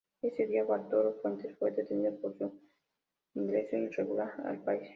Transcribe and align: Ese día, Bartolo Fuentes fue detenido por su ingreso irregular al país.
Ese 0.23 0.47
día, 0.47 0.63
Bartolo 0.63 1.13
Fuentes 1.21 1.55
fue 1.59 1.69
detenido 1.71 2.15
por 2.19 2.35
su 2.35 2.51
ingreso 3.35 3.75
irregular 3.77 4.33
al 4.45 4.57
país. 4.63 4.89